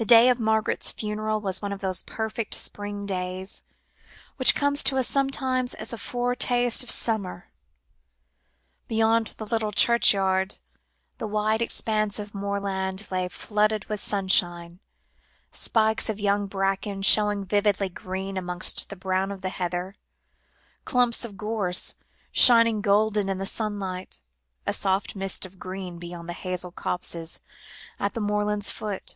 The 0.00 0.04
day 0.06 0.28
of 0.30 0.40
Margaret's 0.40 0.90
funeral 0.90 1.40
was 1.40 1.62
one 1.62 1.72
of 1.72 1.80
those 1.80 2.02
perfect 2.02 2.54
spring 2.54 3.06
days, 3.06 3.62
which 4.34 4.52
come 4.56 4.74
to 4.74 4.96
us 4.98 5.06
sometimes 5.06 5.74
as 5.74 5.92
a 5.92 5.96
foretaste 5.96 6.82
of 6.82 6.90
summer. 6.90 7.52
Beyond 8.88 9.28
the 9.38 9.46
little 9.46 9.70
churchyard, 9.70 10.56
the 11.18 11.28
wide 11.28 11.62
expanse 11.62 12.18
of 12.18 12.34
moorland 12.34 13.06
lay 13.12 13.28
flooded 13.28 13.84
with 13.84 14.00
sunshine, 14.00 14.80
spikes 15.52 16.08
of 16.08 16.18
young 16.18 16.48
bracken 16.48 17.02
showing 17.02 17.44
vividly 17.44 17.88
green 17.88 18.36
amongst 18.36 18.88
the 18.88 18.96
brown 18.96 19.30
of 19.30 19.40
the 19.40 19.50
heather, 19.50 19.94
clumps 20.84 21.24
of 21.24 21.36
gorse 21.36 21.94
shining 22.32 22.80
golden 22.80 23.28
in 23.28 23.38
the 23.38 23.46
sunlight, 23.46 24.20
a 24.66 24.72
soft 24.74 25.14
mist 25.14 25.46
of 25.46 25.60
green 25.60 26.02
upon 26.04 26.26
the 26.26 26.32
hazel 26.32 26.72
copses 26.72 27.38
at 28.00 28.14
the 28.14 28.20
moorland's 28.20 28.68
foot. 28.72 29.14